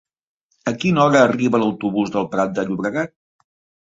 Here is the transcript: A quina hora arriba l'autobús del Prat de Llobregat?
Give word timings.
A 0.69 0.71
quina 0.83 1.03
hora 1.03 1.21
arriba 1.25 1.61
l'autobús 1.65 2.13
del 2.17 2.25
Prat 2.33 2.57
de 2.57 2.67
Llobregat? 2.71 3.15